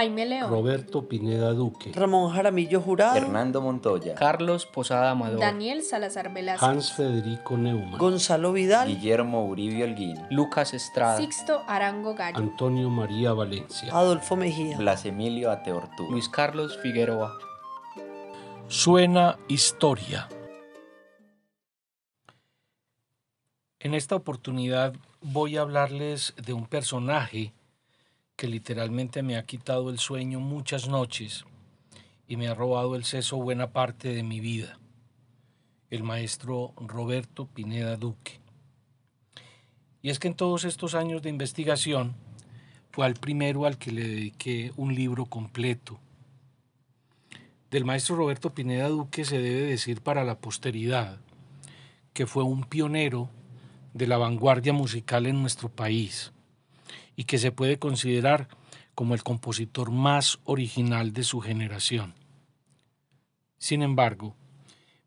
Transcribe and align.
Jaime 0.00 0.24
León, 0.24 0.48
Roberto 0.48 1.06
Pineda 1.06 1.52
Duque, 1.52 1.92
Ramón 1.92 2.32
Jaramillo 2.32 2.80
Jurado, 2.80 3.18
Hernando 3.18 3.60
Montoya, 3.60 4.14
Carlos 4.14 4.64
Posada 4.64 5.10
Amador, 5.10 5.38
Daniel 5.38 5.82
Salazar 5.82 6.32
Velázquez, 6.32 6.66
Hans 6.66 6.92
Federico 6.94 7.58
Neumann, 7.58 7.98
Gonzalo 7.98 8.54
Vidal, 8.54 8.88
Guillermo 8.88 9.44
Uribe 9.44 9.84
Holguín, 9.84 10.16
Lucas 10.30 10.72
Estrada, 10.72 11.18
Sixto 11.18 11.64
Arango 11.66 12.14
Gallo, 12.14 12.38
Antonio 12.38 12.88
María 12.88 13.34
Valencia. 13.34 13.92
Adolfo 13.92 14.36
Mejía, 14.36 14.78
Blas 14.78 15.04
Emilio 15.04 15.50
Ateortú, 15.50 16.10
Luis 16.10 16.30
Carlos 16.30 16.78
Figueroa. 16.78 17.36
Suena 18.68 19.36
historia. 19.48 20.30
En 23.80 23.92
esta 23.92 24.14
oportunidad 24.14 24.94
voy 25.20 25.58
a 25.58 25.60
hablarles 25.60 26.32
de 26.42 26.54
un 26.54 26.64
personaje 26.64 27.52
que 28.40 28.48
literalmente 28.48 29.22
me 29.22 29.36
ha 29.36 29.44
quitado 29.44 29.90
el 29.90 29.98
sueño 29.98 30.40
muchas 30.40 30.88
noches 30.88 31.44
y 32.26 32.38
me 32.38 32.48
ha 32.48 32.54
robado 32.54 32.96
el 32.96 33.04
seso 33.04 33.36
buena 33.36 33.70
parte 33.70 34.14
de 34.14 34.22
mi 34.22 34.40
vida, 34.40 34.78
el 35.90 36.04
maestro 36.04 36.72
Roberto 36.78 37.44
Pineda 37.44 37.98
Duque. 37.98 38.40
Y 40.00 40.08
es 40.08 40.18
que 40.18 40.28
en 40.28 40.36
todos 40.36 40.64
estos 40.64 40.94
años 40.94 41.20
de 41.20 41.28
investigación 41.28 42.14
fue 42.90 43.04
al 43.04 43.12
primero 43.12 43.66
al 43.66 43.76
que 43.76 43.92
le 43.92 44.08
dediqué 44.08 44.72
un 44.78 44.94
libro 44.94 45.26
completo. 45.26 46.00
Del 47.70 47.84
maestro 47.84 48.16
Roberto 48.16 48.54
Pineda 48.54 48.88
Duque 48.88 49.26
se 49.26 49.38
debe 49.38 49.68
decir 49.68 50.00
para 50.00 50.24
la 50.24 50.38
posteridad 50.38 51.18
que 52.14 52.26
fue 52.26 52.42
un 52.42 52.64
pionero 52.64 53.28
de 53.92 54.06
la 54.06 54.16
vanguardia 54.16 54.72
musical 54.72 55.26
en 55.26 55.42
nuestro 55.42 55.68
país 55.68 56.32
y 57.16 57.24
que 57.24 57.38
se 57.38 57.52
puede 57.52 57.78
considerar 57.78 58.48
como 58.94 59.14
el 59.14 59.22
compositor 59.22 59.90
más 59.90 60.38
original 60.44 61.12
de 61.12 61.24
su 61.24 61.40
generación. 61.40 62.14
Sin 63.58 63.82
embargo, 63.82 64.36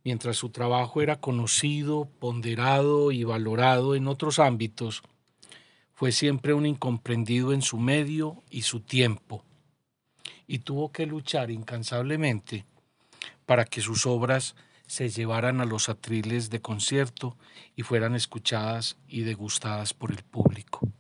mientras 0.03 0.37
su 0.37 0.49
trabajo 0.49 1.01
era 1.01 1.19
conocido, 1.19 2.09
ponderado 2.19 3.11
y 3.11 3.23
valorado 3.23 3.95
en 3.95 4.07
otros 4.07 4.39
ámbitos, 4.39 5.01
fue 5.93 6.11
siempre 6.11 6.53
un 6.53 6.65
incomprendido 6.65 7.53
en 7.53 7.61
su 7.61 7.77
medio 7.77 8.43
y 8.49 8.63
su 8.63 8.81
tiempo, 8.81 9.43
y 10.47 10.59
tuvo 10.59 10.91
que 10.91 11.05
luchar 11.05 11.51
incansablemente 11.51 12.65
para 13.45 13.65
que 13.65 13.81
sus 13.81 14.05
obras 14.05 14.55
se 14.87 15.09
llevaran 15.09 15.61
a 15.61 15.65
los 15.65 15.89
atriles 15.89 16.49
de 16.49 16.61
concierto 16.61 17.37
y 17.75 17.83
fueran 17.83 18.15
escuchadas 18.15 18.97
y 19.07 19.21
degustadas 19.21 19.93
por 19.93 20.11
el 20.11 20.23
público. 20.23 20.92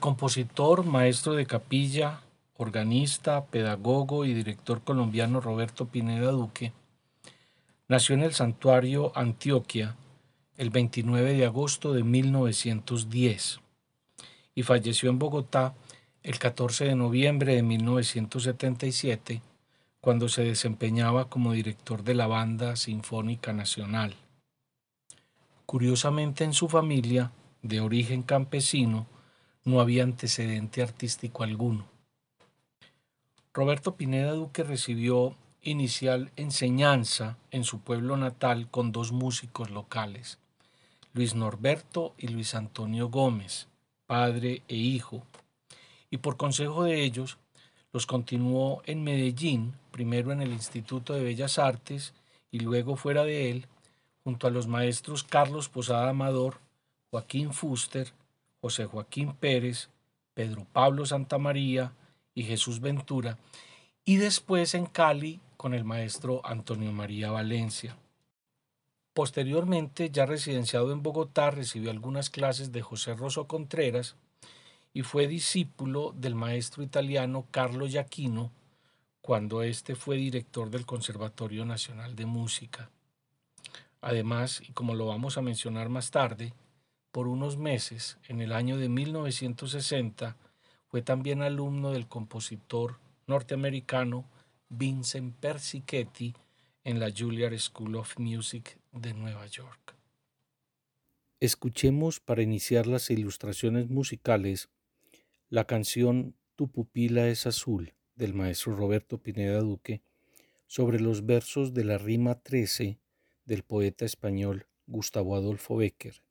Compositor, 0.00 0.84
maestro 0.84 1.34
de 1.34 1.46
capilla, 1.46 2.22
organista, 2.56 3.44
pedagogo 3.44 4.24
y 4.24 4.32
director 4.32 4.82
colombiano 4.82 5.40
Roberto 5.40 5.86
Pineda 5.86 6.30
Duque 6.30 6.72
nació 7.86 8.14
en 8.14 8.22
el 8.22 8.32
santuario 8.32 9.12
Antioquia 9.14 9.96
el 10.56 10.70
29 10.70 11.34
de 11.34 11.44
agosto 11.44 11.92
de 11.92 12.02
1910 12.02 13.60
y 14.54 14.62
falleció 14.62 15.10
en 15.10 15.18
Bogotá 15.18 15.74
el 16.22 16.38
14 16.38 16.86
de 16.86 16.94
noviembre 16.94 17.56
de 17.56 17.62
1977 17.62 19.42
cuando 20.00 20.28
se 20.28 20.44
desempeñaba 20.44 21.28
como 21.28 21.52
director 21.52 22.04
de 22.04 22.14
la 22.14 22.26
Banda 22.26 22.76
Sinfónica 22.76 23.52
Nacional. 23.52 24.14
Curiosamente 25.66 26.44
en 26.44 26.54
su 26.54 26.68
familia, 26.68 27.32
de 27.62 27.80
origen 27.80 28.22
campesino, 28.22 29.06
no 29.64 29.80
había 29.80 30.02
antecedente 30.02 30.82
artístico 30.82 31.42
alguno. 31.42 31.86
Roberto 33.52 33.96
Pineda 33.96 34.32
Duque 34.32 34.62
recibió 34.62 35.34
inicial 35.62 36.30
enseñanza 36.36 37.36
en 37.50 37.64
su 37.64 37.80
pueblo 37.80 38.16
natal 38.16 38.68
con 38.70 38.92
dos 38.92 39.12
músicos 39.12 39.70
locales, 39.70 40.38
Luis 41.12 41.34
Norberto 41.34 42.14
y 42.16 42.28
Luis 42.28 42.54
Antonio 42.54 43.08
Gómez, 43.08 43.68
padre 44.06 44.62
e 44.68 44.76
hijo, 44.76 45.22
y 46.10 46.18
por 46.18 46.36
consejo 46.36 46.84
de 46.84 47.02
ellos 47.02 47.38
los 47.92 48.06
continuó 48.06 48.82
en 48.86 49.02
Medellín, 49.02 49.74
primero 49.90 50.32
en 50.32 50.40
el 50.40 50.52
Instituto 50.52 51.12
de 51.12 51.24
Bellas 51.24 51.58
Artes 51.58 52.14
y 52.50 52.60
luego 52.60 52.96
fuera 52.96 53.24
de 53.24 53.50
él, 53.50 53.66
junto 54.24 54.46
a 54.46 54.50
los 54.50 54.68
maestros 54.68 55.24
Carlos 55.24 55.68
Posada 55.68 56.10
Amador, 56.10 56.60
Joaquín 57.10 57.52
Fuster, 57.52 58.12
José 58.60 58.86
Joaquín 58.86 59.32
Pérez, 59.34 59.90
Pedro 60.34 60.66
Pablo 60.72 61.06
Santamaría 61.06 61.92
y 62.34 62.44
Jesús 62.44 62.80
Ventura, 62.80 63.38
y 64.04 64.16
después 64.16 64.74
en 64.74 64.86
Cali 64.86 65.40
con 65.56 65.74
el 65.74 65.84
maestro 65.84 66.40
Antonio 66.44 66.92
María 66.92 67.30
Valencia. 67.30 67.96
Posteriormente, 69.12 70.10
ya 70.10 70.24
residenciado 70.24 70.92
en 70.92 71.02
Bogotá, 71.02 71.50
recibió 71.50 71.90
algunas 71.90 72.30
clases 72.30 72.72
de 72.72 72.80
José 72.80 73.14
Rosso 73.14 73.46
Contreras 73.46 74.16
y 74.92 75.02
fue 75.02 75.26
discípulo 75.26 76.14
del 76.16 76.34
maestro 76.34 76.82
italiano 76.82 77.46
Carlo 77.50 77.86
Giacchino 77.86 78.50
cuando 79.20 79.62
éste 79.62 79.94
fue 79.94 80.16
director 80.16 80.70
del 80.70 80.86
Conservatorio 80.86 81.64
Nacional 81.64 82.16
de 82.16 82.26
Música. 82.26 82.90
Además, 84.00 84.62
y 84.66 84.72
como 84.72 84.94
lo 84.94 85.06
vamos 85.06 85.36
a 85.36 85.42
mencionar 85.42 85.88
más 85.88 86.10
tarde, 86.10 86.54
por 87.12 87.28
unos 87.28 87.56
meses, 87.56 88.18
en 88.28 88.40
el 88.40 88.52
año 88.52 88.76
de 88.76 88.88
1960, 88.88 90.36
fue 90.86 91.02
también 91.02 91.42
alumno 91.42 91.92
del 91.92 92.08
compositor 92.08 92.98
norteamericano 93.26 94.24
Vincent 94.68 95.34
Persichetti 95.36 96.34
en 96.84 97.00
la 97.00 97.10
Juilliard 97.10 97.58
School 97.58 97.96
of 97.96 98.18
Music 98.18 98.78
de 98.92 99.14
Nueva 99.14 99.46
York. 99.46 99.94
Escuchemos 101.40 102.20
para 102.20 102.42
iniciar 102.42 102.86
las 102.86 103.10
ilustraciones 103.10 103.88
musicales 103.88 104.68
la 105.48 105.64
canción 105.64 106.36
Tu 106.54 106.68
pupila 106.68 107.28
es 107.28 107.46
azul 107.46 107.94
del 108.14 108.34
maestro 108.34 108.76
Roberto 108.76 109.18
Pineda 109.18 109.58
Duque 109.60 110.02
sobre 110.66 111.00
los 111.00 111.26
versos 111.26 111.74
de 111.74 111.82
la 111.82 111.98
rima 111.98 112.36
13 112.36 113.00
del 113.46 113.64
poeta 113.64 114.04
español 114.04 114.66
Gustavo 114.86 115.34
Adolfo 115.34 115.76
Becker. 115.76 116.22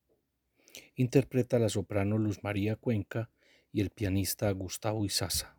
Interpreta 1.00 1.60
la 1.60 1.70
soprano 1.70 2.18
Luz 2.18 2.44
María 2.44 2.76
Cuenca 2.76 3.30
y 3.72 3.80
el 3.80 3.90
pianista 3.90 4.52
Gustavo 4.52 5.06
Izaza. 5.06 5.56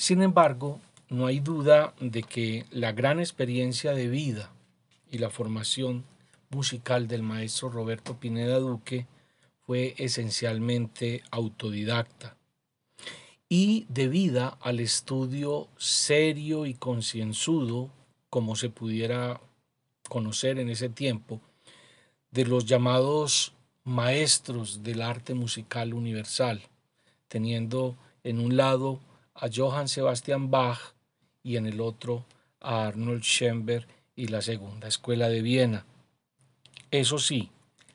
Sin 0.00 0.22
embargo, 0.22 0.80
no 1.10 1.26
hay 1.26 1.40
duda 1.40 1.92
de 2.00 2.22
que 2.22 2.64
la 2.70 2.92
gran 2.92 3.20
experiencia 3.20 3.92
de 3.92 4.08
vida 4.08 4.50
y 5.10 5.18
la 5.18 5.28
formación 5.28 6.06
musical 6.48 7.06
del 7.06 7.22
maestro 7.22 7.68
Roberto 7.68 8.16
Pineda 8.18 8.58
Duque 8.60 9.06
fue 9.66 9.94
esencialmente 9.98 11.22
autodidacta 11.30 12.34
y 13.50 13.84
debida 13.90 14.56
al 14.62 14.80
estudio 14.80 15.68
serio 15.76 16.64
y 16.64 16.72
concienzudo, 16.72 17.90
como 18.30 18.56
se 18.56 18.70
pudiera 18.70 19.42
conocer 20.08 20.58
en 20.58 20.70
ese 20.70 20.88
tiempo, 20.88 21.42
de 22.30 22.46
los 22.46 22.64
llamados 22.64 23.52
maestros 23.84 24.82
del 24.82 25.02
arte 25.02 25.34
musical 25.34 25.92
universal, 25.92 26.62
teniendo 27.28 27.98
en 28.24 28.40
un 28.40 28.56
lado 28.56 28.98
a 29.40 29.48
Johann 29.52 29.88
Sebastian 29.88 30.50
Bach 30.50 30.94
y 31.42 31.56
en 31.56 31.66
el 31.66 31.80
otro 31.80 32.26
a 32.60 32.86
Arnold 32.86 33.22
Schoenberg 33.22 33.86
y 34.14 34.28
la 34.28 34.42
Segunda 34.42 34.86
Escuela 34.86 35.28
de 35.28 35.40
Viena. 35.40 35.86
Eso 36.90 37.18
sí, 37.18 37.50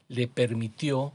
le 0.07 0.27
permitió 0.27 1.13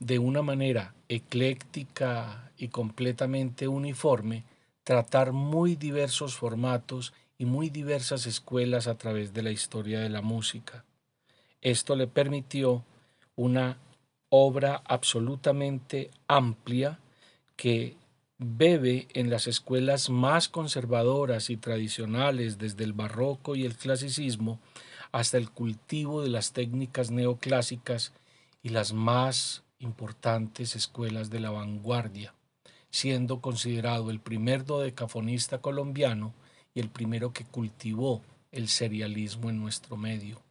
de 0.00 0.18
una 0.18 0.42
manera 0.42 0.94
ecléctica 1.08 2.50
y 2.56 2.68
completamente 2.68 3.68
uniforme 3.68 4.44
tratar 4.82 5.32
muy 5.32 5.76
diversos 5.76 6.34
formatos 6.34 7.12
y 7.36 7.44
muy 7.44 7.70
diversas 7.70 8.26
escuelas 8.26 8.88
a 8.88 8.96
través 8.96 9.32
de 9.32 9.42
la 9.42 9.52
historia 9.52 10.00
de 10.00 10.08
la 10.08 10.22
música. 10.22 10.84
Esto 11.60 11.94
le 11.94 12.08
permitió 12.08 12.84
una 13.36 13.78
obra 14.28 14.82
absolutamente 14.84 16.10
amplia 16.26 16.98
que 17.54 17.97
bebe 18.38 19.08
en 19.14 19.30
las 19.30 19.48
escuelas 19.48 20.10
más 20.10 20.48
conservadoras 20.48 21.50
y 21.50 21.56
tradicionales 21.56 22.56
desde 22.56 22.84
el 22.84 22.92
barroco 22.92 23.56
y 23.56 23.64
el 23.64 23.76
clasicismo 23.76 24.60
hasta 25.10 25.38
el 25.38 25.50
cultivo 25.50 26.22
de 26.22 26.28
las 26.28 26.52
técnicas 26.52 27.10
neoclásicas 27.10 28.12
y 28.62 28.68
las 28.68 28.92
más 28.92 29.64
importantes 29.80 30.76
escuelas 30.76 31.30
de 31.30 31.40
la 31.40 31.50
vanguardia, 31.50 32.34
siendo 32.90 33.40
considerado 33.40 34.10
el 34.10 34.20
primer 34.20 34.64
dodecafonista 34.64 35.58
colombiano 35.58 36.32
y 36.74 36.80
el 36.80 36.90
primero 36.90 37.32
que 37.32 37.44
cultivó 37.44 38.22
el 38.52 38.68
serialismo 38.68 39.50
en 39.50 39.58
nuestro 39.58 39.96
medio. 39.96 40.47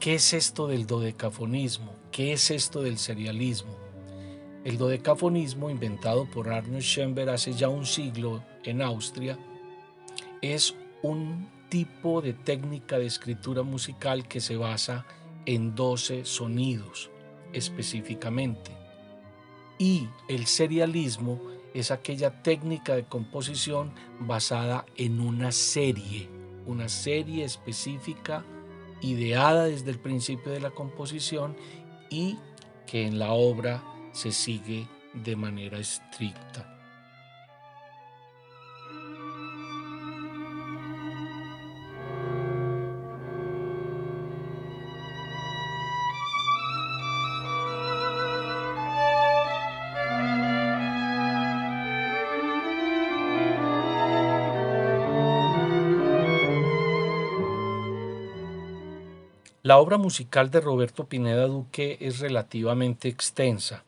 ¿Qué 0.00 0.14
es 0.14 0.32
esto 0.32 0.66
del 0.66 0.86
dodecafonismo? 0.86 1.94
¿Qué 2.10 2.32
es 2.32 2.50
esto 2.50 2.80
del 2.80 2.96
serialismo? 2.96 3.76
El 4.64 4.78
dodecafonismo, 4.78 5.68
inventado 5.68 6.24
por 6.24 6.48
Arnold 6.48 6.80
Schoenberg 6.80 7.28
hace 7.28 7.52
ya 7.52 7.68
un 7.68 7.84
siglo 7.84 8.42
en 8.64 8.80
Austria, 8.80 9.38
es 10.40 10.74
un 11.02 11.50
tipo 11.68 12.22
de 12.22 12.32
técnica 12.32 12.98
de 12.98 13.04
escritura 13.04 13.62
musical 13.62 14.26
que 14.26 14.40
se 14.40 14.56
basa 14.56 15.04
en 15.44 15.74
12 15.74 16.24
sonidos 16.24 17.10
específicamente. 17.52 18.70
Y 19.78 20.08
el 20.30 20.46
serialismo 20.46 21.42
es 21.74 21.90
aquella 21.90 22.42
técnica 22.42 22.96
de 22.96 23.04
composición 23.04 23.92
basada 24.18 24.86
en 24.96 25.20
una 25.20 25.52
serie, 25.52 26.30
una 26.64 26.88
serie 26.88 27.44
específica 27.44 28.46
ideada 29.00 29.64
desde 29.64 29.90
el 29.90 29.98
principio 29.98 30.52
de 30.52 30.60
la 30.60 30.70
composición 30.70 31.56
y 32.10 32.38
que 32.86 33.06
en 33.06 33.18
la 33.18 33.32
obra 33.32 33.82
se 34.12 34.32
sigue 34.32 34.88
de 35.14 35.36
manera 35.36 35.78
estricta. 35.78 36.79
La 59.70 59.78
obra 59.78 59.98
musical 59.98 60.50
de 60.50 60.60
Roberto 60.60 61.04
Pineda 61.04 61.46
Duque 61.46 61.96
es 62.00 62.18
relativamente 62.18 63.06
extensa. 63.06 63.84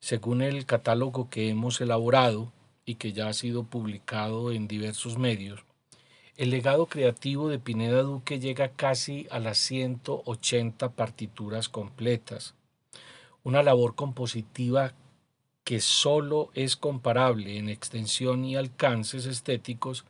Según 0.00 0.40
el 0.40 0.64
catálogo 0.64 1.28
que 1.28 1.50
hemos 1.50 1.82
elaborado 1.82 2.54
y 2.86 2.94
que 2.94 3.12
ya 3.12 3.28
ha 3.28 3.34
sido 3.34 3.64
publicado 3.64 4.50
en 4.50 4.66
diversos 4.66 5.18
medios, 5.18 5.62
el 6.38 6.48
legado 6.48 6.86
creativo 6.86 7.50
de 7.50 7.58
Pineda 7.58 8.00
Duque 8.00 8.40
llega 8.40 8.70
casi 8.70 9.26
a 9.30 9.40
las 9.40 9.58
180 9.58 10.88
partituras 10.92 11.68
completas, 11.68 12.54
una 13.44 13.62
labor 13.62 13.94
compositiva 13.94 14.94
que 15.64 15.82
solo 15.82 16.48
es 16.54 16.76
comparable 16.76 17.58
en 17.58 17.68
extensión 17.68 18.42
y 18.46 18.56
alcances 18.56 19.26
estéticos 19.26 20.06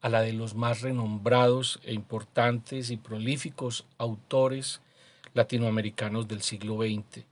a 0.00 0.08
la 0.08 0.22
de 0.22 0.32
los 0.32 0.54
más 0.54 0.80
renombrados 0.80 1.80
e 1.84 1.92
importantes 1.92 2.90
y 2.90 2.96
prolíficos 2.96 3.86
autores 3.98 4.80
latinoamericanos 5.34 6.26
del 6.26 6.42
siglo 6.42 6.78
XX. 6.78 7.24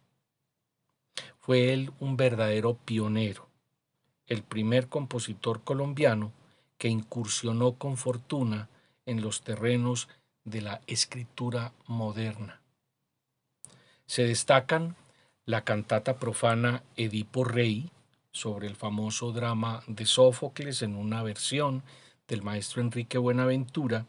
Fue 1.38 1.72
él 1.72 1.92
un 1.98 2.16
verdadero 2.16 2.74
pionero, 2.74 3.48
el 4.26 4.42
primer 4.42 4.88
compositor 4.88 5.64
colombiano 5.64 6.32
que 6.76 6.88
incursionó 6.88 7.72
con 7.72 7.96
fortuna 7.96 8.68
en 9.06 9.22
los 9.22 9.42
terrenos 9.42 10.08
de 10.44 10.60
la 10.60 10.80
escritura 10.86 11.72
moderna. 11.86 12.60
Se 14.06 14.24
destacan 14.24 14.96
la 15.44 15.64
cantata 15.64 16.18
profana 16.18 16.82
Edipo 16.96 17.44
Rey 17.44 17.90
sobre 18.30 18.66
el 18.66 18.76
famoso 18.76 19.32
drama 19.32 19.82
de 19.86 20.06
Sófocles 20.06 20.82
en 20.82 20.94
una 20.94 21.22
versión 21.22 21.82
del 22.28 22.42
maestro 22.42 22.82
Enrique 22.82 23.18
Buenaventura 23.18 24.06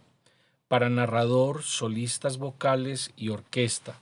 para 0.67 0.89
narrador, 0.89 1.63
solistas 1.63 2.37
vocales 2.37 3.11
y 3.15 3.29
orquesta. 3.29 4.01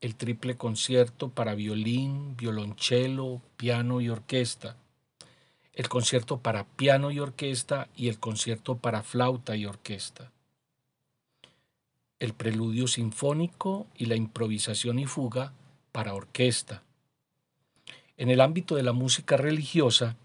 El 0.00 0.16
triple 0.16 0.56
concierto 0.56 1.28
para 1.28 1.54
violín, 1.54 2.36
violonchelo, 2.36 3.42
piano 3.56 4.00
y 4.00 4.08
orquesta. 4.08 4.76
El 5.72 5.88
concierto 5.88 6.38
para 6.38 6.64
piano 6.64 7.10
y 7.10 7.20
orquesta 7.20 7.88
y 7.94 8.08
el 8.08 8.18
concierto 8.18 8.78
para 8.78 9.02
flauta 9.02 9.56
y 9.56 9.66
orquesta. 9.66 10.32
El 12.18 12.32
preludio 12.32 12.88
sinfónico 12.88 13.86
y 13.94 14.06
la 14.06 14.16
improvisación 14.16 14.98
y 14.98 15.06
fuga 15.06 15.52
para 15.92 16.14
orquesta. 16.14 16.82
En 18.16 18.30
el 18.30 18.40
ámbito 18.40 18.74
de 18.74 18.82
la 18.82 18.92
música 18.92 19.36
religiosa, 19.36 20.16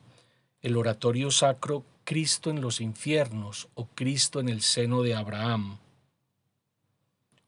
el 0.61 0.77
oratorio 0.77 1.31
sacro 1.31 1.83
Cristo 2.03 2.49
en 2.49 2.61
los 2.61 2.81
infiernos 2.81 3.69
o 3.75 3.87
Cristo 3.87 4.39
en 4.39 4.49
el 4.49 4.61
seno 4.61 5.01
de 5.01 5.15
Abraham. 5.15 5.77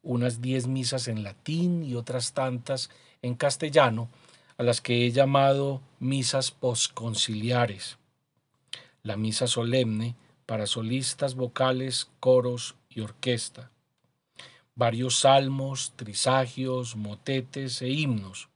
Unas 0.02 0.42
diez 0.42 0.68
misas 0.68 1.08
en 1.08 1.24
latín 1.24 1.84
y 1.84 1.96
otras 1.96 2.34
tantas 2.34 2.90
en 3.22 3.36
castellano, 3.36 4.10
a 4.58 4.64
las 4.64 4.82
que 4.82 5.06
he 5.06 5.12
llamado 5.12 5.82
misas 6.00 6.52
posconciliares. 6.52 7.98
La 9.02 9.18
misa 9.18 9.48
solemne 9.48 10.16
para 10.46 10.68
solistas 10.68 11.36
vocales, 11.36 12.10
coros 12.20 12.76
y 12.90 13.02
orquesta. 13.02 13.72
Varios 14.76 15.20
salmos, 15.20 15.94
trisagios, 15.96 16.96
motetes 16.96 17.82
e 17.82 17.90
himnos. 17.90 18.50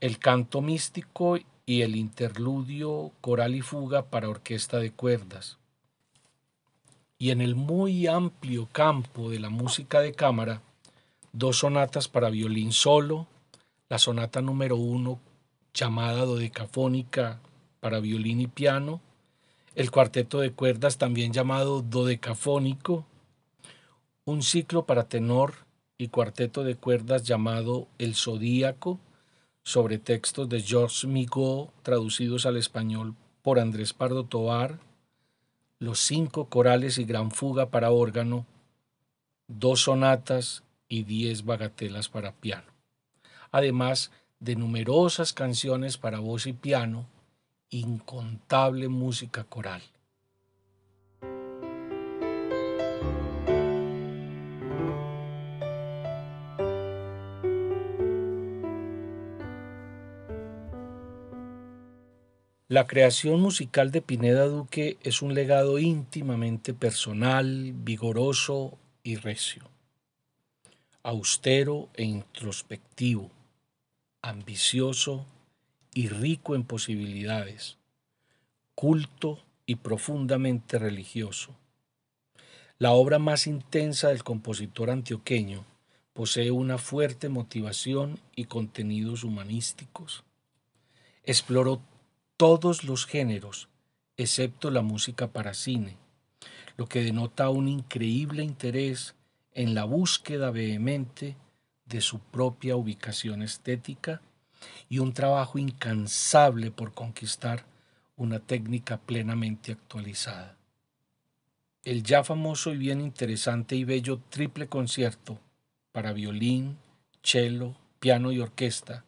El 0.00 0.18
canto 0.18 0.60
místico 0.60 1.38
y 1.66 1.82
el 1.82 1.96
interludio 1.96 3.12
coral 3.20 3.54
y 3.54 3.60
fuga 3.62 4.10
para 4.10 4.28
orquesta 4.28 4.78
de 4.78 4.92
cuerdas. 4.92 5.58
Y 7.18 7.30
en 7.30 7.40
el 7.40 7.54
muy 7.54 8.06
amplio 8.06 8.68
campo 8.70 9.30
de 9.30 9.38
la 9.38 9.48
música 9.48 10.00
de 10.00 10.12
cámara, 10.12 10.60
dos 11.32 11.58
sonatas 11.58 12.08
para 12.08 12.30
violín 12.30 12.72
solo, 12.72 13.26
la 13.88 13.98
sonata 13.98 14.42
número 14.42 14.76
uno 14.76 15.20
llamada 15.72 16.24
dodecafónica 16.24 17.40
para 17.80 18.00
violín 18.00 18.40
y 18.40 18.46
piano, 18.46 19.00
el 19.74 19.90
cuarteto 19.90 20.40
de 20.40 20.52
cuerdas 20.52 20.98
también 20.98 21.32
llamado 21.32 21.82
dodecafónico, 21.82 23.04
un 24.24 24.42
ciclo 24.42 24.86
para 24.86 25.08
tenor 25.08 25.54
y 25.98 26.08
cuarteto 26.08 26.64
de 26.64 26.76
cuerdas 26.76 27.24
llamado 27.24 27.88
El 27.98 28.14
Zodíaco, 28.14 29.00
sobre 29.64 29.98
textos 29.98 30.48
de 30.48 30.60
Georges 30.60 31.06
Migaud, 31.06 31.68
traducidos 31.82 32.46
al 32.46 32.58
español 32.58 33.16
por 33.42 33.58
Andrés 33.58 33.92
Pardo 33.94 34.24
Tovar, 34.24 34.78
los 35.78 35.98
cinco 36.00 36.48
corales 36.48 36.98
y 36.98 37.04
gran 37.04 37.30
fuga 37.30 37.70
para 37.70 37.90
órgano, 37.90 38.46
dos 39.48 39.82
sonatas 39.82 40.62
y 40.86 41.04
diez 41.04 41.44
bagatelas 41.44 42.08
para 42.08 42.32
piano, 42.32 42.70
además 43.50 44.12
de 44.38 44.54
numerosas 44.56 45.32
canciones 45.32 45.96
para 45.96 46.20
voz 46.20 46.46
y 46.46 46.52
piano, 46.52 47.06
incontable 47.70 48.88
música 48.88 49.44
coral. 49.44 49.82
La 62.74 62.88
creación 62.88 63.40
musical 63.40 63.92
de 63.92 64.02
Pineda 64.02 64.46
Duque 64.46 64.98
es 65.04 65.22
un 65.22 65.32
legado 65.32 65.78
íntimamente 65.78 66.74
personal, 66.74 67.72
vigoroso 67.72 68.76
y 69.04 69.14
recio, 69.14 69.70
austero 71.04 71.88
e 71.94 72.02
introspectivo, 72.02 73.30
ambicioso 74.22 75.24
y 75.94 76.08
rico 76.08 76.56
en 76.56 76.64
posibilidades, 76.64 77.78
culto 78.74 79.38
y 79.66 79.76
profundamente 79.76 80.76
religioso. 80.80 81.54
La 82.80 82.90
obra 82.90 83.20
más 83.20 83.46
intensa 83.46 84.08
del 84.08 84.24
compositor 84.24 84.90
antioqueño 84.90 85.64
posee 86.12 86.50
una 86.50 86.78
fuerte 86.78 87.28
motivación 87.28 88.18
y 88.34 88.46
contenidos 88.46 89.22
humanísticos. 89.22 90.24
Exploró 91.22 91.80
todos 92.36 92.82
los 92.82 93.06
géneros, 93.06 93.68
excepto 94.16 94.70
la 94.70 94.82
música 94.82 95.28
para 95.28 95.54
cine, 95.54 95.96
lo 96.76 96.86
que 96.86 97.02
denota 97.02 97.48
un 97.48 97.68
increíble 97.68 98.42
interés 98.42 99.14
en 99.52 99.74
la 99.74 99.84
búsqueda 99.84 100.50
vehemente 100.50 101.36
de 101.86 102.00
su 102.00 102.18
propia 102.18 102.74
ubicación 102.74 103.42
estética 103.42 104.20
y 104.88 104.98
un 104.98 105.12
trabajo 105.12 105.58
incansable 105.58 106.72
por 106.72 106.92
conquistar 106.92 107.64
una 108.16 108.40
técnica 108.40 108.98
plenamente 108.98 109.72
actualizada. 109.72 110.56
El 111.84 112.02
ya 112.02 112.24
famoso 112.24 112.72
y 112.72 112.78
bien 112.78 113.00
interesante 113.00 113.76
y 113.76 113.84
bello 113.84 114.20
triple 114.30 114.66
concierto 114.66 115.38
para 115.92 116.12
violín, 116.12 116.78
cello, 117.22 117.76
piano 118.00 118.32
y 118.32 118.40
orquesta 118.40 119.04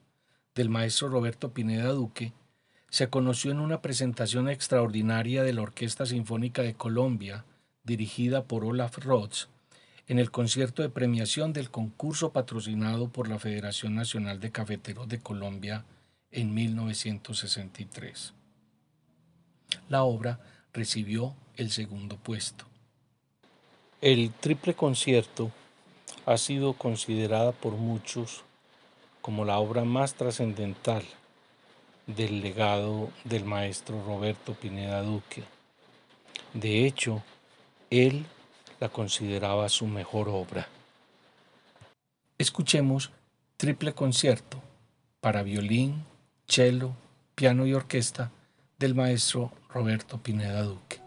del 0.54 0.68
maestro 0.68 1.08
Roberto 1.08 1.52
Pineda 1.52 1.88
Duque 1.88 2.32
se 2.90 3.08
conoció 3.08 3.50
en 3.50 3.60
una 3.60 3.82
presentación 3.82 4.48
extraordinaria 4.48 5.42
de 5.42 5.52
la 5.52 5.62
Orquesta 5.62 6.06
Sinfónica 6.06 6.62
de 6.62 6.74
Colombia, 6.74 7.44
dirigida 7.84 8.44
por 8.44 8.64
Olaf 8.64 8.98
Roth, 8.98 9.48
en 10.08 10.18
el 10.18 10.30
concierto 10.30 10.82
de 10.82 10.88
premiación 10.88 11.52
del 11.52 11.70
concurso 11.70 12.32
patrocinado 12.32 13.08
por 13.08 13.28
la 13.28 13.38
Federación 13.38 13.94
Nacional 13.94 14.38
de 14.40 14.52
Cafeteros 14.52 15.08
de 15.08 15.18
Colombia 15.18 15.84
en 16.30 16.54
1963. 16.54 18.32
La 19.88 20.04
obra 20.04 20.40
recibió 20.72 21.34
el 21.56 21.70
segundo 21.70 22.16
puesto. 22.16 22.66
El 24.00 24.30
triple 24.30 24.74
concierto 24.74 25.50
ha 26.24 26.36
sido 26.38 26.74
considerada 26.74 27.52
por 27.52 27.72
muchos 27.72 28.44
como 29.20 29.44
la 29.44 29.58
obra 29.58 29.84
más 29.84 30.14
trascendental 30.14 31.02
del 32.06 32.40
legado 32.40 33.10
del 33.24 33.44
maestro 33.44 34.02
Roberto 34.04 34.54
Pineda 34.54 35.02
Duque. 35.02 35.42
De 36.54 36.86
hecho, 36.86 37.22
él 37.90 38.24
la 38.80 38.88
consideraba 38.88 39.68
su 39.68 39.86
mejor 39.86 40.28
obra. 40.28 40.68
Escuchemos 42.38 43.10
Triple 43.56 43.92
Concierto 43.94 44.62
para 45.20 45.42
violín, 45.42 46.04
cello, 46.46 46.92
piano 47.34 47.66
y 47.66 47.74
orquesta 47.74 48.30
del 48.78 48.94
maestro 48.94 49.50
Roberto 49.68 50.18
Pineda 50.18 50.62
Duque. 50.62 51.05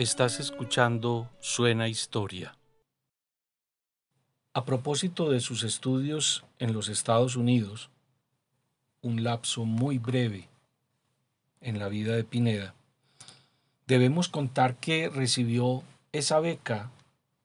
Estás 0.00 0.40
escuchando 0.40 1.28
Suena 1.40 1.86
Historia. 1.86 2.56
A 4.54 4.64
propósito 4.64 5.28
de 5.28 5.40
sus 5.40 5.62
estudios 5.62 6.42
en 6.58 6.72
los 6.72 6.88
Estados 6.88 7.36
Unidos, 7.36 7.90
un 9.02 9.22
lapso 9.22 9.66
muy 9.66 9.98
breve 9.98 10.48
en 11.60 11.78
la 11.78 11.88
vida 11.88 12.16
de 12.16 12.24
Pineda, 12.24 12.74
debemos 13.86 14.30
contar 14.30 14.76
que 14.76 15.10
recibió 15.10 15.82
esa 16.12 16.40
beca, 16.40 16.90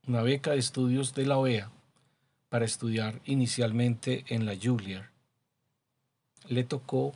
una 0.07 0.21
beca 0.21 0.51
de 0.51 0.59
estudios 0.59 1.13
de 1.13 1.25
la 1.25 1.37
OEA, 1.37 1.69
para 2.47 2.63
estudiar 2.63 3.19
inicialmente 3.25 4.23
en 4.29 4.45
la 4.45 4.55
Juilliard. 4.55 5.09
Le 6.47 6.63
tocó 6.63 7.11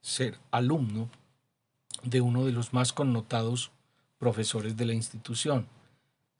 ser 0.00 0.38
alumno 0.52 1.10
de 2.04 2.20
uno 2.20 2.44
de 2.44 2.52
los 2.52 2.72
más 2.72 2.92
connotados 2.92 3.72
profesores 4.22 4.76
de 4.76 4.84
la 4.86 4.92
institución, 4.92 5.66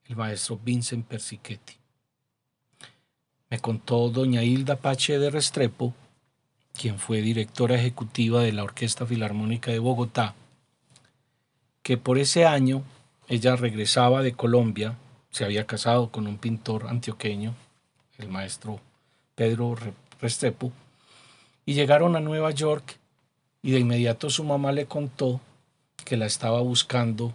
el 0.05 0.15
maestro 0.15 0.57
Vincent 0.63 1.05
Persichetti. 1.05 1.73
Me 3.49 3.59
contó 3.59 4.07
doña 4.07 4.41
Hilda 4.41 4.77
Pache 4.77 5.19
de 5.19 5.29
Restrepo, 5.29 5.93
quien 6.79 6.97
fue 6.97 7.19
directora 7.19 7.75
ejecutiva 7.75 8.41
de 8.41 8.53
la 8.53 8.63
Orquesta 8.63 9.05
Filarmónica 9.05 9.69
de 9.69 9.79
Bogotá, 9.79 10.33
que 11.81 11.97
por 11.97 12.17
ese 12.17 12.45
año 12.45 12.83
ella 13.27 13.57
regresaba 13.57 14.21
de 14.21 14.31
Colombia, 14.31 14.95
se 15.29 15.43
había 15.43 15.67
casado 15.67 16.09
con 16.09 16.25
un 16.25 16.37
pintor 16.37 16.87
antioqueño, 16.87 17.53
el 18.17 18.29
maestro 18.29 18.79
Pedro 19.35 19.75
Restrepo, 20.21 20.71
y 21.65 21.73
llegaron 21.73 22.15
a 22.15 22.21
Nueva 22.21 22.51
York 22.51 22.97
y 23.61 23.71
de 23.71 23.79
inmediato 23.79 24.29
su 24.29 24.45
mamá 24.45 24.71
le 24.71 24.85
contó 24.85 25.41
que 26.05 26.15
la 26.15 26.27
estaba 26.27 26.61
buscando 26.61 27.33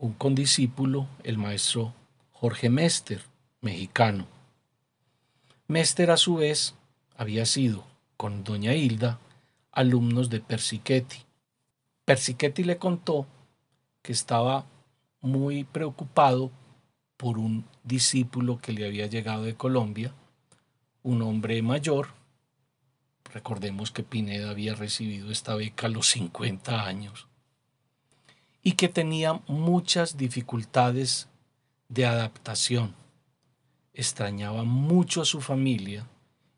un 0.00 0.14
condiscípulo, 0.14 1.08
el 1.24 1.36
maestro 1.36 1.92
Jorge 2.32 2.70
Mester, 2.70 3.20
mexicano. 3.60 4.26
Mester 5.68 6.10
a 6.10 6.16
su 6.16 6.36
vez 6.36 6.74
había 7.16 7.44
sido, 7.44 7.84
con 8.16 8.42
doña 8.42 8.74
Hilda, 8.74 9.20
alumnos 9.72 10.30
de 10.30 10.40
Persichetti. 10.40 11.18
Persichetti 12.06 12.64
le 12.64 12.78
contó 12.78 13.26
que 14.00 14.12
estaba 14.12 14.64
muy 15.20 15.64
preocupado 15.64 16.50
por 17.18 17.36
un 17.36 17.66
discípulo 17.84 18.58
que 18.58 18.72
le 18.72 18.86
había 18.86 19.06
llegado 19.06 19.42
de 19.42 19.54
Colombia, 19.54 20.14
un 21.02 21.20
hombre 21.20 21.60
mayor. 21.60 22.08
Recordemos 23.34 23.90
que 23.90 24.02
Pineda 24.02 24.48
había 24.48 24.74
recibido 24.74 25.30
esta 25.30 25.54
beca 25.54 25.88
a 25.88 25.90
los 25.90 26.08
50 26.08 26.86
años 26.86 27.29
y 28.62 28.72
que 28.72 28.88
tenía 28.88 29.40
muchas 29.46 30.16
dificultades 30.16 31.28
de 31.88 32.06
adaptación. 32.06 32.94
Extrañaba 33.94 34.64
mucho 34.64 35.22
a 35.22 35.24
su 35.24 35.40
familia 35.40 36.06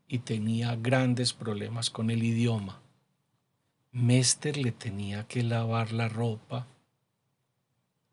y 0.07 0.19
tenía 0.19 0.75
grandes 0.75 1.33
problemas 1.33 1.89
con 1.89 2.09
el 2.09 2.23
idioma. 2.23 2.81
Mester 3.91 4.57
le 4.57 4.71
tenía 4.71 5.27
que 5.27 5.43
lavar 5.43 5.91
la 5.91 6.09
ropa 6.09 6.67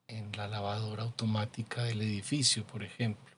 en 0.07 0.33
la 0.37 0.49
lavadora 0.49 1.05
automática 1.05 1.85
del 1.85 2.03
edificio, 2.03 2.67
por 2.67 2.83
ejemplo. 2.83 3.35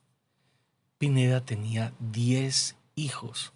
Pineda 0.99 1.45
tenía 1.45 1.93
10 1.99 2.77
hijos 2.95 3.53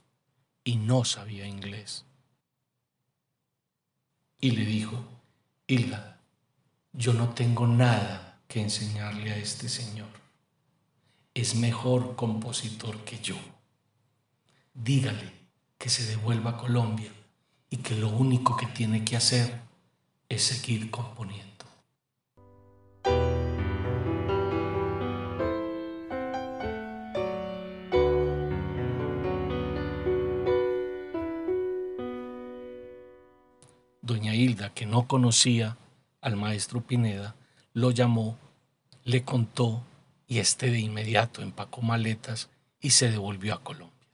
y 0.65 0.77
no 0.77 1.05
sabía 1.05 1.47
inglés. 1.47 2.05
Y 4.41 4.51
le 4.51 4.65
dijo, 4.67 5.05
Hilda, 5.67 6.16
yo 6.97 7.13
no 7.13 7.29
tengo 7.29 7.67
nada 7.67 8.41
que 8.49 8.61
enseñarle 8.61 9.31
a 9.31 9.37
este 9.37 9.69
señor. 9.69 10.09
Es 11.35 11.55
mejor 11.55 12.17
compositor 12.17 12.97
que 13.05 13.19
yo. 13.19 13.37
Dígale 14.73 15.33
que 15.77 15.91
se 15.91 16.07
devuelva 16.07 16.53
a 16.53 16.57
Colombia 16.57 17.13
y 17.69 17.79
que 17.79 17.95
lo 17.95 18.09
único 18.09 18.57
que 18.57 18.67
tiene 18.67 19.05
que 19.05 19.17
hacer 19.17 19.61
es 20.29 20.43
seguir 20.43 20.91
componiendo. 20.91 21.47
Doña 34.01 34.35
Hilda, 34.35 34.73
que 34.73 34.87
no 34.87 35.07
conocía 35.07 35.77
al 36.27 36.35
maestro 36.35 36.85
Pineda, 36.85 37.37
lo 37.73 37.93
llamó, 37.93 38.37
le 39.05 39.23
contó 39.23 39.85
y 40.27 40.41
este 40.41 40.73
de 40.73 40.81
inmediato 40.81 41.41
empacó 41.41 41.83
maletas 41.83 42.51
y 42.81 42.91
se 42.91 43.13
devolvió 43.13 43.55
a 43.55 43.63
Colombia. 43.63 44.09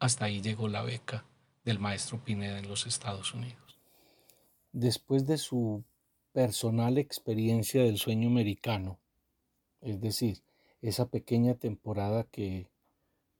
Hasta 0.00 0.24
ahí 0.24 0.40
llegó 0.40 0.66
la 0.66 0.82
beca 0.82 1.24
del 1.64 1.78
maestro 1.78 2.18
Pineda 2.18 2.58
en 2.58 2.68
los 2.68 2.84
Estados 2.84 3.32
Unidos. 3.32 3.78
Después 4.72 5.24
de 5.24 5.38
su 5.38 5.84
personal 6.32 6.98
experiencia 6.98 7.84
del 7.84 7.98
sueño 7.98 8.26
americano, 8.26 8.98
es 9.82 10.00
decir, 10.00 10.42
esa 10.82 11.10
pequeña 11.10 11.54
temporada 11.54 12.24
que 12.24 12.72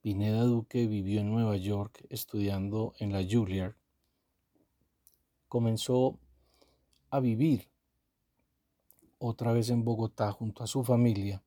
Pineda 0.00 0.44
Duque 0.44 0.86
vivió 0.86 1.22
en 1.22 1.30
Nueva 1.32 1.56
York 1.56 2.06
estudiando 2.08 2.94
en 3.00 3.12
la 3.12 3.24
Juilliard, 3.28 3.74
comenzó 5.48 6.20
a 7.10 7.18
vivir 7.18 7.69
otra 9.20 9.52
vez 9.52 9.68
en 9.68 9.84
Bogotá 9.84 10.32
junto 10.32 10.64
a 10.64 10.66
su 10.66 10.82
familia, 10.82 11.44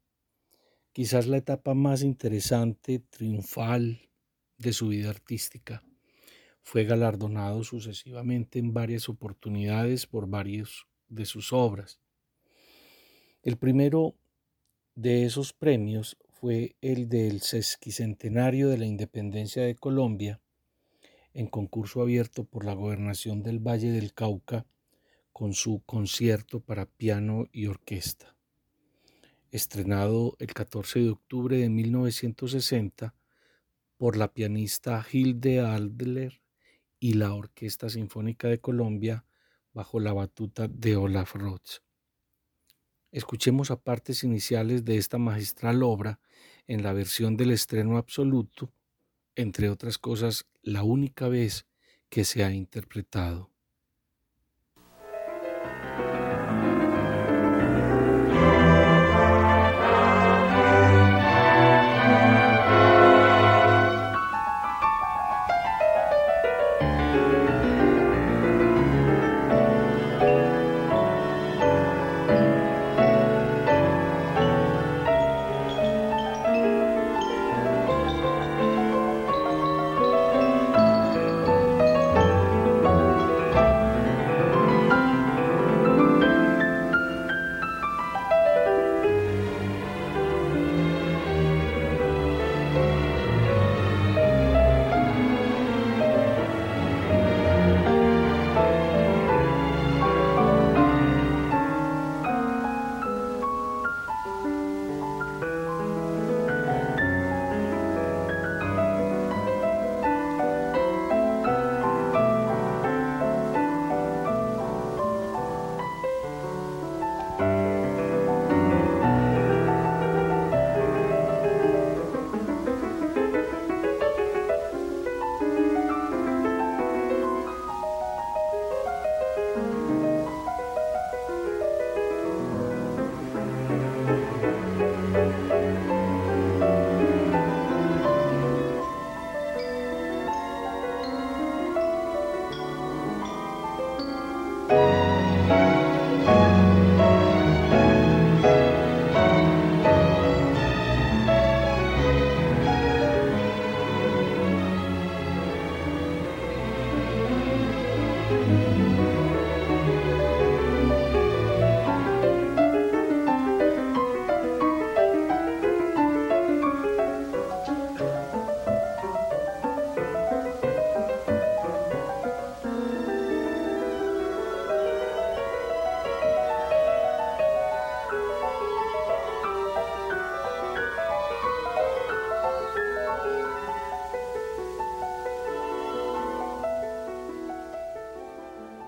quizás 0.94 1.25
la 1.27 1.38
etapa 1.38 1.74
más 1.74 2.03
interesante, 2.03 3.00
triunfal 3.00 4.10
de 4.58 4.74
su 4.74 4.89
vida 4.89 5.10
artística. 5.10 5.84
Fue 6.62 6.86
galardonado 6.86 7.63
sucesivamente 7.63 8.60
en 8.60 8.74
varias 8.74 9.10
oportunidades 9.10 10.06
por 10.06 10.30
varios 10.30 10.88
de 11.10 11.25
sus 11.25 11.51
obras. 11.51 12.00
El 13.42 13.58
primero 13.58 14.15
de 14.96 15.25
esos 15.25 15.51
premios 15.51 16.15
fue 16.30 16.75
el 16.80 17.10
del 17.10 17.42
sesquicentenario 17.42 18.70
de 18.70 18.77
la 18.77 18.86
independencia 18.86 19.63
de 19.63 19.75
Colombia, 19.75 20.39
en 21.34 21.48
concurso 21.48 22.03
abierto 22.03 22.44
por 22.44 22.65
la 22.65 22.74
gobernación 22.74 23.42
del 23.42 23.60
Valle 23.60 23.92
del 23.92 24.13
Cauca 24.13 24.68
con 25.33 25.53
su 25.53 25.81
concierto 25.85 26.59
para 26.61 26.85
piano 26.85 27.47
y 27.51 27.65
orquesta. 27.65 28.37
Estrenado 29.51 30.35
el 30.39 30.53
14 30.53 31.00
de 31.00 31.09
octubre 31.09 31.57
de 31.57 31.69
1960 31.69 33.15
por 33.98 34.15
la 34.15 34.31
pianista 34.31 35.05
Hilde 35.11 35.59
Adler 35.59 36.41
y 37.00 37.13
la 37.13 37.33
Orquesta 37.33 37.89
Sinfónica 37.89 38.48
de 38.48 38.59
Colombia 38.59 39.25
bajo 39.74 40.00
la 40.00 40.13
batuta 40.13 40.67
de 40.67 40.96
Olaf 40.96 41.35
Roth. 41.35 41.81
Escuchemos 43.11 43.72
a 43.72 43.81
partes 43.81 44.24
iniciales 44.24 44.85
de 44.85 44.98
esta 44.98 45.17
magistral 45.17 45.83
obra 45.83 46.19
en 46.67 46.83
la 46.83 46.93
versión 46.93 47.37
del 47.37 47.51
estreno 47.51 47.98
absoluto, 47.98 48.72
entre 49.35 49.69
otras 49.69 49.98
cosas, 49.98 50.46
la 50.61 50.83
única 50.83 51.27
vez 51.27 51.65
que 52.09 52.24
se 52.24 52.43
ha 52.43 52.51
interpretado. 52.51 53.52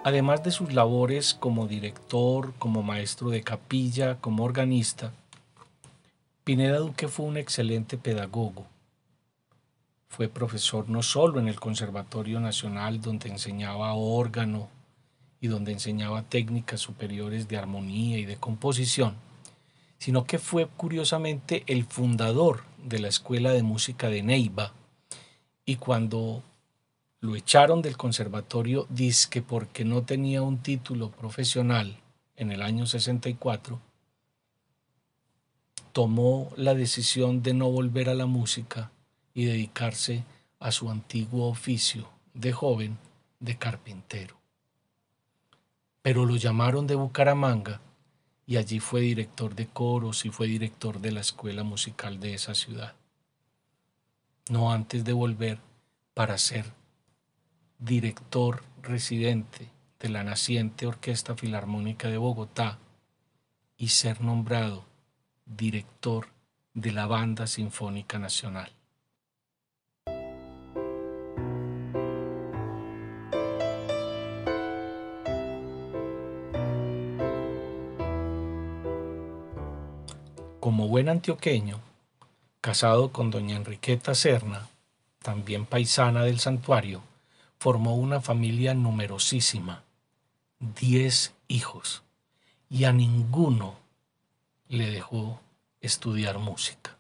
Además 0.06 0.44
de 0.44 0.52
sus 0.52 0.72
labores 0.72 1.34
como 1.34 1.65
director, 1.65 2.54
como 2.60 2.84
maestro 2.84 3.32
de 3.32 3.41
capilla, 3.41 4.22
como 4.22 4.44
organista, 4.44 5.13
Pineda 6.44 6.78
Duque 6.78 7.08
fue 7.08 7.26
un 7.26 7.38
excelente 7.38 7.98
pedagogo. 7.98 8.68
Fue 10.08 10.28
profesor 10.28 10.88
no 10.89 11.02
solo 11.02 11.39
en 11.39 11.48
el 11.48 11.60
Conservatorio 11.60 12.39
Nacional 12.39 13.02
donde 13.02 13.30
enseñaba 13.30 13.96
órgano 13.96 14.70
y 15.41 15.48
donde 15.48 15.72
enseñaba 15.72 16.22
técnicas 16.22 16.82
superiores 16.82 17.48
de 17.48 17.58
armonía 17.58 18.20
y 18.20 18.26
de 18.26 18.38
composición, 18.38 19.15
sino 19.98 20.26
que 20.26 20.38
fue 20.38 20.68
curiosamente 20.68 21.63
el 21.65 21.84
fundador 21.84 22.62
de 22.78 23.00
la 23.00 23.08
Escuela 23.08 23.54
de 23.54 23.63
Música 23.63 24.10
de 24.10 24.22
Neiva. 24.22 24.72
Y 25.65 25.78
cuando 25.78 26.44
lo 27.21 27.36
echaron 27.36 27.82
del 27.82 27.97
conservatorio, 27.97 28.88
que 29.30 29.41
porque 29.41 29.86
no 29.86 30.04
tenía 30.04 30.41
un 30.41 30.60
título 30.60 31.12
profesional 31.12 31.97
en 32.36 32.51
el 32.51 32.62
año 32.62 32.86
64, 32.86 33.80
tomó 35.91 36.51
la 36.58 36.73
decisión 36.73 37.41
de 37.41 37.54
no 37.54 37.71
volver 37.71 38.10
a 38.10 38.13
la 38.15 38.25
música 38.25 38.91
y 39.34 39.45
dedicarse 39.45 40.23
a 40.60 40.71
su 40.71 40.89
antiguo 40.89 41.47
oficio 41.47 42.10
de 42.34 42.51
joven 42.51 42.97
de 43.39 43.58
carpintero. 43.58 44.36
Pero 46.01 46.25
lo 46.25 46.36
llamaron 46.36 46.86
de 46.86 46.95
Bucaramanga 46.95 47.82
y 48.45 48.58
allí 48.58 48.80
fue 48.80 49.01
director 49.01 49.56
de 49.56 49.67
coros 49.67 50.25
y 50.25 50.30
fue 50.30 50.47
director 50.47 50.99
de 50.99 51.12
la 51.12 51.21
escuela 51.21 51.63
musical 51.63 52.19
de 52.19 52.34
esa 52.34 52.54
ciudad. 52.54 52.93
No 54.49 54.71
antes 54.71 55.04
de 55.04 55.13
volver 55.13 55.60
para 56.13 56.38
ser 56.38 56.65
director 57.79 58.63
residente 58.81 59.69
de 59.99 60.09
la 60.09 60.23
naciente 60.23 60.88
Orquesta 60.88 61.35
Filarmónica 61.35 62.09
de 62.09 62.17
Bogotá 62.17 62.79
y 63.77 63.89
ser 63.89 64.21
nombrado 64.21 64.85
director 65.45 66.27
de 66.73 66.91
la 66.91 67.05
Banda 67.07 67.47
Sinfónica 67.47 68.19
Nacional. 68.19 68.71
Como 80.59 80.88
buen 80.88 81.09
antioqueño, 81.09 81.79
casado 82.59 83.11
con 83.11 83.29
doña 83.29 83.55
Enriqueta 83.55 84.15
Serna, 84.15 84.67
también 85.21 85.65
paisana 85.67 86.23
del 86.23 86.39
santuario, 86.39 87.03
formó 87.65 87.95
una 87.95 88.21
familia 88.21 88.75
numerosísima, 88.75 89.82
diez 90.60 91.34
hijos, 91.47 92.04
y 92.69 92.84
a 92.84 92.93
ninguno 92.93 93.73
le 94.67 94.91
dejó 94.91 95.41
estudiar 95.82 96.38
música, 96.38 96.95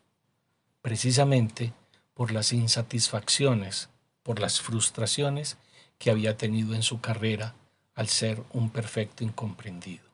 precisamente 0.81 1.71
por 2.15 2.31
las 2.31 2.51
insatisfacciones, 2.51 3.89
por 4.23 4.39
las 4.39 4.59
frustraciones 4.59 5.57
que 5.99 6.09
había 6.09 6.35
tenido 6.35 6.73
en 6.73 6.81
su 6.81 6.99
carrera 6.99 7.53
al 7.93 8.07
ser 8.07 8.41
un 8.51 8.71
perfecto 8.71 9.23
incomprendido. 9.23 10.05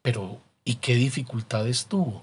Pero, 0.00 0.40
¿y 0.64 0.76
qué 0.76 0.94
dificultades 0.94 1.86
tuvo? 1.86 2.22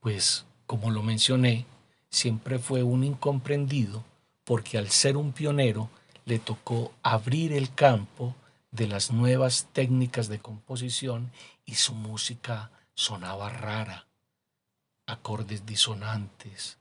Pues, 0.00 0.46
como 0.64 0.90
lo 0.90 1.02
mencioné, 1.02 1.66
siempre 2.08 2.58
fue 2.58 2.82
un 2.82 3.04
incomprendido 3.04 4.02
porque 4.44 4.78
al 4.78 4.88
ser 4.88 5.18
un 5.18 5.32
pionero 5.32 5.90
le 6.24 6.38
tocó 6.38 6.92
abrir 7.02 7.52
el 7.52 7.74
campo 7.74 8.34
de 8.70 8.86
las 8.86 9.10
nuevas 9.10 9.68
técnicas 9.72 10.28
de 10.28 10.38
composición 10.38 11.32
y 11.64 11.74
su 11.74 11.94
música 11.94 12.70
sonaba 12.94 13.48
rara, 13.48 14.06
acordes 15.06 15.66
disonantes, 15.66 16.78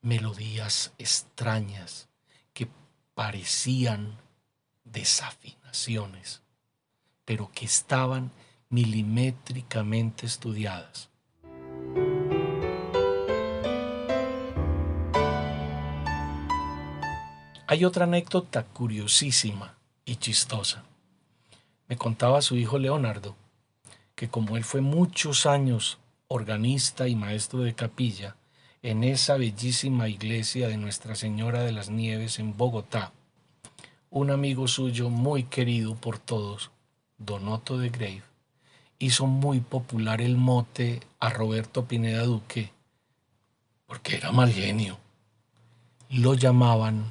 melodías 0.00 0.92
extrañas 0.98 2.08
que 2.52 2.68
parecían 3.14 4.18
desafinaciones, 4.84 6.42
pero 7.24 7.50
que 7.52 7.64
estaban 7.64 8.32
milimétricamente 8.68 10.26
estudiadas. 10.26 11.10
Hay 17.66 17.86
otra 17.86 18.04
anécdota 18.04 18.62
curiosísima 18.62 19.74
y 20.04 20.16
chistosa. 20.16 20.84
Me 21.88 21.96
contaba 21.96 22.42
su 22.42 22.56
hijo 22.56 22.78
Leonardo 22.78 23.36
que 24.14 24.28
como 24.28 24.56
él 24.56 24.64
fue 24.64 24.82
muchos 24.82 25.46
años 25.46 25.98
organista 26.28 27.08
y 27.08 27.16
maestro 27.16 27.60
de 27.60 27.74
capilla 27.74 28.36
en 28.82 29.02
esa 29.02 29.36
bellísima 29.36 30.08
iglesia 30.08 30.68
de 30.68 30.76
Nuestra 30.76 31.14
Señora 31.14 31.62
de 31.62 31.72
las 31.72 31.88
Nieves 31.88 32.38
en 32.38 32.56
Bogotá, 32.56 33.12
un 34.10 34.30
amigo 34.30 34.68
suyo 34.68 35.08
muy 35.08 35.44
querido 35.44 35.94
por 35.94 36.18
todos, 36.18 36.70
Donoto 37.16 37.78
de 37.78 37.88
Grave, 37.88 38.22
hizo 38.98 39.26
muy 39.26 39.60
popular 39.60 40.20
el 40.20 40.36
mote 40.36 41.00
a 41.18 41.30
Roberto 41.30 41.86
Pineda 41.86 42.24
Duque, 42.24 42.72
porque 43.86 44.16
era 44.16 44.32
mal 44.32 44.52
genio. 44.52 44.98
Lo 46.10 46.34
llamaban 46.34 47.10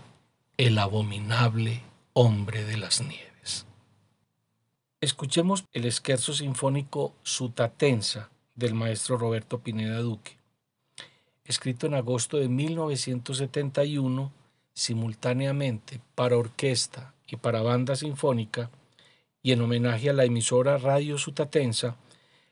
el 0.58 0.78
abominable 0.78 1.82
hombre 2.13 2.63
de 2.63 2.78
las 2.78 3.02
nieves. 3.02 3.66
Escuchemos 5.02 5.66
el 5.74 5.86
esquerzo 5.86 6.32
sinfónico 6.32 7.16
Sutatensa 7.24 8.30
del 8.54 8.76
maestro 8.76 9.18
Roberto 9.18 9.60
Pineda 9.60 9.98
Duque, 10.00 10.38
escrito 11.44 11.88
en 11.88 11.96
agosto 11.96 12.38
de 12.38 12.50
1971 12.50 14.32
simultáneamente 14.76 16.00
para 16.13 16.38
orquesta 16.38 17.16
y 17.28 17.38
para 17.38 17.63
banda 17.63 17.96
sinfónica 17.96 18.70
y 19.42 19.54
en 19.54 19.62
homenaje 19.62 20.12
a 20.12 20.13
la 20.13 20.26
emisora 20.26 20.78
Radio 20.78 21.18
Sutatensa, 21.18 21.96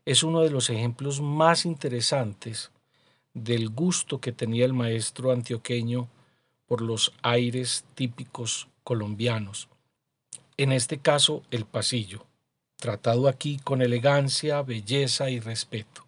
es 0.05 0.23
uno 0.23 0.41
de 0.41 0.49
los 0.49 0.71
ejemplos 0.71 1.21
más 1.21 1.67
interesantes 1.67 2.71
del 3.35 3.69
gusto 3.69 4.19
que 4.19 4.31
tenía 4.31 4.65
el 4.65 4.73
maestro 4.73 5.31
antioqueño 5.31 6.09
por 6.71 6.81
los 6.81 7.11
aires 7.21 7.83
típicos 7.95 8.69
colombianos. 8.85 9.67
En 10.55 10.71
este 10.71 10.99
caso, 10.99 11.43
el 11.51 11.65
pasillo 11.65 12.25
tratado 12.77 13.27
aquí 13.27 13.59
con 13.61 13.81
elegancia, 13.81 14.61
belleza 14.61 15.29
y 15.29 15.41
respeto. 15.41 16.07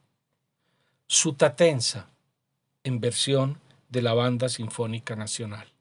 Sutatensa, 1.05 2.07
en 2.85 3.01
versión 3.01 3.59
de 3.89 4.03
la 4.03 4.13
Banda 4.13 4.47
Sinfónica 4.47 5.17
Nacional. 5.17 5.72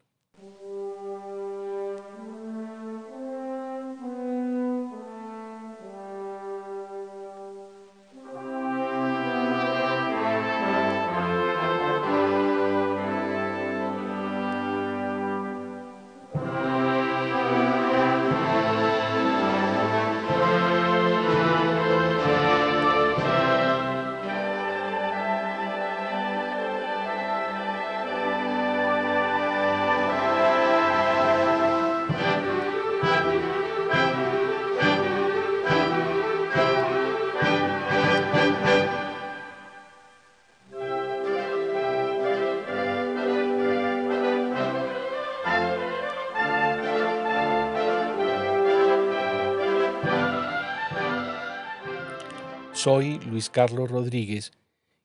Soy 52.84 53.20
Luis 53.20 53.48
Carlos 53.48 53.92
Rodríguez 53.92 54.50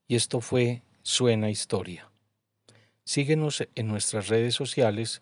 y 0.07 0.15
esto 0.15 0.41
fue 0.41 0.81
Suena 1.03 1.51
Historia. 1.51 2.09
Síguenos 3.03 3.67
en 3.75 3.87
nuestras 3.87 4.29
redes 4.29 4.55
sociales, 4.55 5.21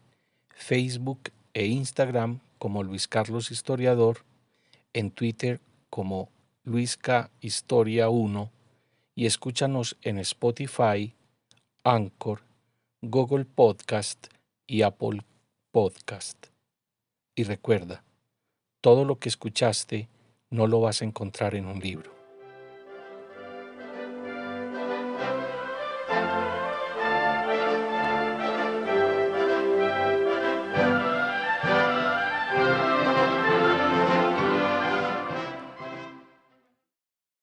Facebook 0.55 1.33
e 1.53 1.65
Instagram 1.65 2.39
como 2.57 2.81
Luis 2.81 3.09
Carlos 3.09 3.51
Historiador, 3.51 4.19
en 4.93 5.11
Twitter 5.11 5.59
como 5.89 6.29
Luisca 6.63 7.29
Historia 7.41 8.07
1 8.07 8.49
y 9.15 9.25
escúchanos 9.25 9.97
en 10.01 10.19
Spotify, 10.19 11.13
Anchor, 11.83 12.39
Google 13.01 13.43
Podcast 13.43 14.27
y 14.65 14.83
Apple 14.83 15.25
Podcast. 15.73 16.47
Y 17.35 17.43
recuerda, 17.43 18.01
todo 18.79 19.03
lo 19.03 19.19
que 19.19 19.27
escuchaste 19.27 20.07
no 20.51 20.67
lo 20.67 20.79
vas 20.79 21.01
a 21.01 21.05
encontrar 21.05 21.53
en 21.55 21.65
un 21.65 21.81
libro. 21.81 22.14